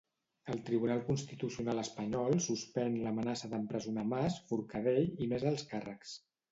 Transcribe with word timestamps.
El 0.53 0.61
Tribunal 0.69 1.03
Constitucional 1.09 1.83
espanyol 1.83 2.41
suspèn 2.47 2.99
l'amenaça 3.05 3.53
d'empresonar 3.55 4.09
Mas, 4.17 4.43
Forcadell 4.51 5.09
i 5.27 5.35
més 5.37 5.49
alts 5.55 5.73
càrrecs. 5.75 6.23